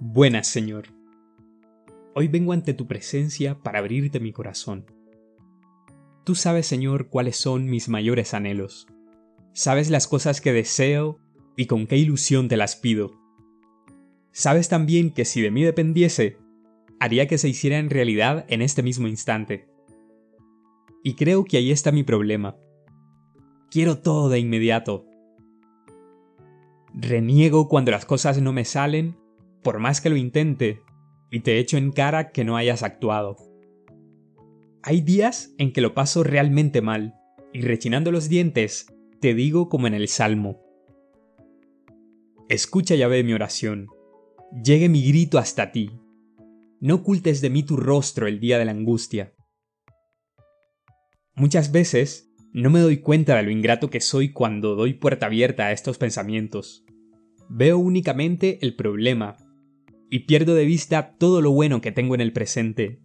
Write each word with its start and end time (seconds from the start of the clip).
Buenas, 0.00 0.48
Señor. 0.48 0.88
Hoy 2.14 2.26
vengo 2.26 2.52
ante 2.52 2.74
tu 2.74 2.88
presencia 2.88 3.60
para 3.62 3.78
abrirte 3.78 4.18
mi 4.18 4.32
corazón. 4.32 4.86
Tú 6.24 6.34
sabes, 6.34 6.66
Señor, 6.66 7.08
cuáles 7.08 7.36
son 7.36 7.66
mis 7.66 7.88
mayores 7.88 8.34
anhelos. 8.34 8.88
Sabes 9.52 9.90
las 9.90 10.08
cosas 10.08 10.40
que 10.40 10.52
deseo 10.52 11.20
y 11.56 11.66
con 11.66 11.86
qué 11.86 11.96
ilusión 11.96 12.48
te 12.48 12.56
las 12.56 12.74
pido. 12.74 13.12
Sabes 14.32 14.68
también 14.68 15.12
que 15.12 15.24
si 15.24 15.40
de 15.40 15.52
mí 15.52 15.62
dependiese, 15.62 16.38
haría 16.98 17.28
que 17.28 17.38
se 17.38 17.48
hiciera 17.48 17.78
en 17.78 17.88
realidad 17.88 18.46
en 18.48 18.62
este 18.62 18.82
mismo 18.82 19.06
instante. 19.06 19.68
Y 21.04 21.14
creo 21.14 21.44
que 21.44 21.58
ahí 21.58 21.70
está 21.70 21.92
mi 21.92 22.02
problema. 22.02 22.56
Quiero 23.70 23.98
todo 23.98 24.28
de 24.28 24.40
inmediato. 24.40 25.06
Reniego 26.92 27.68
cuando 27.68 27.92
las 27.92 28.06
cosas 28.06 28.40
no 28.40 28.52
me 28.52 28.64
salen 28.64 29.23
por 29.64 29.80
más 29.80 30.00
que 30.00 30.10
lo 30.10 30.16
intente, 30.16 30.82
y 31.32 31.40
te 31.40 31.58
echo 31.58 31.76
en 31.76 31.90
cara 31.90 32.30
que 32.30 32.44
no 32.44 32.56
hayas 32.56 32.84
actuado. 32.84 33.36
Hay 34.84 35.00
días 35.00 35.52
en 35.58 35.72
que 35.72 35.80
lo 35.80 35.94
paso 35.94 36.22
realmente 36.22 36.80
mal, 36.80 37.16
y 37.52 37.62
rechinando 37.62 38.12
los 38.12 38.28
dientes, 38.28 38.86
te 39.20 39.34
digo 39.34 39.68
como 39.68 39.88
en 39.88 39.94
el 39.94 40.06
Salmo. 40.06 40.60
Escucha 42.48 42.94
ya 42.94 43.08
ve 43.08 43.24
mi 43.24 43.32
oración, 43.32 43.88
llegue 44.62 44.88
mi 44.88 45.02
grito 45.08 45.38
hasta 45.38 45.72
ti. 45.72 45.90
No 46.80 46.96
ocultes 46.96 47.40
de 47.40 47.50
mí 47.50 47.62
tu 47.62 47.76
rostro 47.76 48.26
el 48.28 48.38
día 48.38 48.58
de 48.58 48.66
la 48.66 48.72
angustia. 48.72 49.34
Muchas 51.34 51.72
veces 51.72 52.30
no 52.52 52.70
me 52.70 52.80
doy 52.80 52.98
cuenta 52.98 53.36
de 53.36 53.42
lo 53.42 53.50
ingrato 53.50 53.88
que 53.88 54.00
soy 54.00 54.30
cuando 54.30 54.76
doy 54.76 54.92
puerta 54.92 55.26
abierta 55.26 55.66
a 55.66 55.72
estos 55.72 55.96
pensamientos. 55.96 56.84
Veo 57.48 57.78
únicamente 57.78 58.58
el 58.62 58.76
problema 58.76 59.36
y 60.14 60.20
pierdo 60.20 60.54
de 60.54 60.64
vista 60.64 61.16
todo 61.18 61.42
lo 61.42 61.50
bueno 61.50 61.80
que 61.80 61.90
tengo 61.90 62.14
en 62.14 62.20
el 62.20 62.32
presente. 62.32 63.00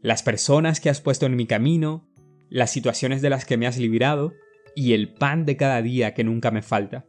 Las 0.00 0.22
personas 0.22 0.80
que 0.80 0.88
has 0.88 1.02
puesto 1.02 1.26
en 1.26 1.36
mi 1.36 1.46
camino, 1.46 2.08
las 2.48 2.70
situaciones 2.70 3.20
de 3.20 3.28
las 3.28 3.44
que 3.44 3.58
me 3.58 3.66
has 3.66 3.76
librado 3.76 4.32
y 4.74 4.94
el 4.94 5.12
pan 5.12 5.44
de 5.44 5.58
cada 5.58 5.82
día 5.82 6.14
que 6.14 6.24
nunca 6.24 6.50
me 6.50 6.62
falta. 6.62 7.04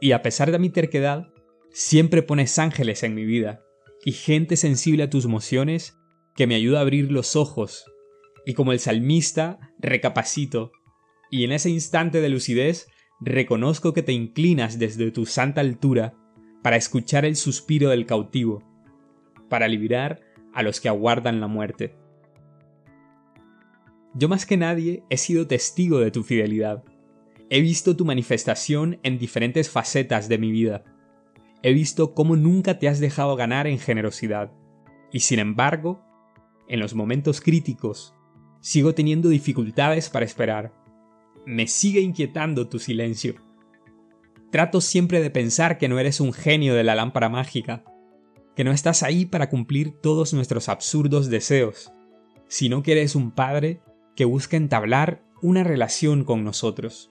Y 0.00 0.10
a 0.10 0.22
pesar 0.22 0.50
de 0.50 0.58
mi 0.58 0.70
terquedad, 0.70 1.28
siempre 1.70 2.24
pones 2.24 2.58
ángeles 2.58 3.04
en 3.04 3.14
mi 3.14 3.24
vida 3.24 3.62
y 4.04 4.10
gente 4.10 4.56
sensible 4.56 5.04
a 5.04 5.10
tus 5.10 5.28
mociones 5.28 5.96
que 6.34 6.48
me 6.48 6.56
ayuda 6.56 6.78
a 6.78 6.82
abrir 6.82 7.12
los 7.12 7.36
ojos. 7.36 7.84
Y 8.44 8.54
como 8.54 8.72
el 8.72 8.80
salmista, 8.80 9.60
recapacito, 9.78 10.72
y 11.30 11.44
en 11.44 11.52
ese 11.52 11.70
instante 11.70 12.20
de 12.20 12.28
lucidez 12.28 12.88
reconozco 13.20 13.92
que 13.92 14.02
te 14.02 14.10
inclinas 14.10 14.80
desde 14.80 15.12
tu 15.12 15.26
santa 15.26 15.60
altura 15.60 16.18
para 16.62 16.76
escuchar 16.76 17.24
el 17.24 17.36
suspiro 17.36 17.90
del 17.90 18.06
cautivo, 18.06 18.62
para 19.48 19.68
liberar 19.68 20.20
a 20.54 20.62
los 20.62 20.80
que 20.80 20.88
aguardan 20.88 21.40
la 21.40 21.48
muerte. 21.48 21.94
Yo 24.14 24.28
más 24.28 24.46
que 24.46 24.56
nadie 24.56 25.04
he 25.10 25.16
sido 25.16 25.46
testigo 25.46 25.98
de 25.98 26.10
tu 26.10 26.22
fidelidad. 26.22 26.84
He 27.50 27.60
visto 27.60 27.96
tu 27.96 28.04
manifestación 28.04 28.98
en 29.02 29.18
diferentes 29.18 29.70
facetas 29.70 30.28
de 30.28 30.38
mi 30.38 30.52
vida. 30.52 30.84
He 31.62 31.72
visto 31.72 32.14
cómo 32.14 32.36
nunca 32.36 32.78
te 32.78 32.88
has 32.88 33.00
dejado 33.00 33.36
ganar 33.36 33.66
en 33.66 33.78
generosidad. 33.78 34.52
Y 35.12 35.20
sin 35.20 35.38
embargo, 35.38 36.02
en 36.68 36.80
los 36.80 36.94
momentos 36.94 37.40
críticos, 37.40 38.14
sigo 38.60 38.94
teniendo 38.94 39.28
dificultades 39.28 40.10
para 40.10 40.24
esperar. 40.24 40.72
Me 41.44 41.66
sigue 41.66 42.00
inquietando 42.00 42.68
tu 42.68 42.78
silencio. 42.78 43.34
Trato 44.52 44.82
siempre 44.82 45.22
de 45.22 45.30
pensar 45.30 45.78
que 45.78 45.88
no 45.88 45.98
eres 45.98 46.20
un 46.20 46.34
genio 46.34 46.74
de 46.74 46.84
la 46.84 46.94
lámpara 46.94 47.30
mágica, 47.30 47.84
que 48.54 48.64
no 48.64 48.72
estás 48.72 49.02
ahí 49.02 49.24
para 49.24 49.48
cumplir 49.48 49.92
todos 50.02 50.34
nuestros 50.34 50.68
absurdos 50.68 51.30
deseos, 51.30 51.90
sino 52.48 52.82
que 52.82 52.92
eres 52.92 53.16
un 53.16 53.30
padre 53.30 53.80
que 54.14 54.26
busca 54.26 54.58
entablar 54.58 55.24
una 55.40 55.64
relación 55.64 56.24
con 56.24 56.44
nosotros, 56.44 57.10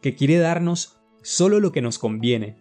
que 0.00 0.14
quiere 0.14 0.38
darnos 0.38 0.96
solo 1.22 1.58
lo 1.58 1.72
que 1.72 1.82
nos 1.82 1.98
conviene, 1.98 2.56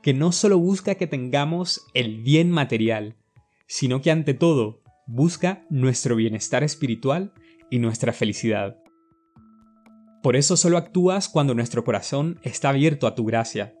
que 0.00 0.14
no 0.14 0.30
solo 0.30 0.60
busca 0.60 0.94
que 0.94 1.08
tengamos 1.08 1.84
el 1.94 2.22
bien 2.22 2.52
material, 2.52 3.16
sino 3.66 4.00
que 4.00 4.12
ante 4.12 4.32
todo 4.32 4.80
busca 5.08 5.66
nuestro 5.70 6.14
bienestar 6.14 6.62
espiritual 6.62 7.32
y 7.68 7.80
nuestra 7.80 8.12
felicidad. 8.12 8.81
Por 10.22 10.36
eso 10.36 10.56
solo 10.56 10.78
actúas 10.78 11.28
cuando 11.28 11.54
nuestro 11.54 11.84
corazón 11.84 12.38
está 12.42 12.68
abierto 12.68 13.06
a 13.06 13.14
tu 13.14 13.24
gracia, 13.24 13.74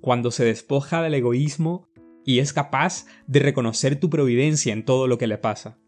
cuando 0.00 0.30
se 0.30 0.44
despoja 0.44 1.02
del 1.02 1.14
egoísmo 1.14 1.88
y 2.24 2.38
es 2.38 2.52
capaz 2.52 3.06
de 3.26 3.40
reconocer 3.40 3.98
tu 3.98 4.08
providencia 4.08 4.72
en 4.72 4.84
todo 4.84 5.08
lo 5.08 5.18
que 5.18 5.26
le 5.26 5.38
pasa. 5.38 5.78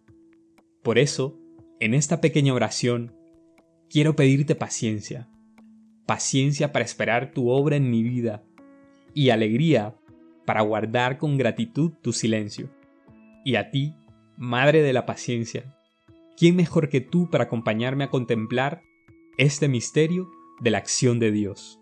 Por 0.83 0.99
eso, 0.99 1.38
en 1.78 1.94
esta 1.94 2.21
pequeña 2.21 2.54
oración, 2.54 3.15
quiero 3.88 4.16
pedirte 4.16 4.56
paciencia, 4.56 5.28
paciencia 6.06 6.72
para 6.72 6.84
esperar 6.84 7.33
tu 7.33 7.49
obra 7.50 7.77
en 7.77 7.88
mi 7.88 8.03
vida, 8.03 8.43
y 9.15 9.31
alegría 9.31 9.94
para 10.44 10.62
guardar 10.62 11.19
con 11.19 11.38
gratitud 11.38 11.93
tu 12.03 12.12
silencio. 12.12 12.69
Y 13.44 13.54
a 13.54 13.71
ti, 13.71 13.94
Madre 14.37 14.83
de 14.83 14.93
la 14.93 15.06
Paciencia, 15.06 15.77
¿quién 16.37 16.56
mejor 16.56 16.88
que 16.88 17.00
tú 17.00 17.31
para 17.31 17.44
acompañarme 17.44 18.04
a 18.04 18.10
contemplar 18.10 18.83
este 19.37 19.69
misterio 19.69 20.31
de 20.61 20.71
la 20.71 20.78
acción 20.78 21.19
de 21.19 21.33
Dios. 21.33 21.81